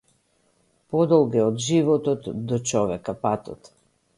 Подолг 0.95 1.35
е 1.41 1.43
од 1.49 1.61
животот 1.65 2.27
до 2.53 2.61
човека 2.73 3.19
патот. 3.27 3.71